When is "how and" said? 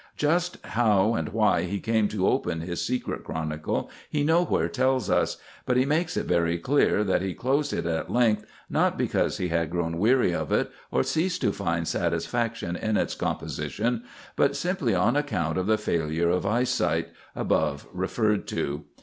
0.65-1.29